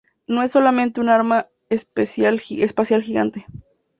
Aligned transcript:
No 0.25 0.41
es 0.41 0.49
solamente 0.49 0.99
un 0.99 1.09
arma 1.09 1.45
espacial 1.69 2.39
gigante. 2.39 3.45